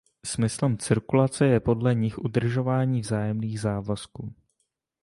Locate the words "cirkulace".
0.77-1.45